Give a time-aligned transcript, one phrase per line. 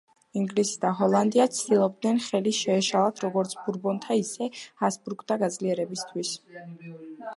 [0.39, 6.33] ინგლისი და ჰოლანდია ცდილობდნენ ხელი შეეშალათ როგორც ბურბონთა, ისე ჰაბსბურგთა გაძლიერებისათვის.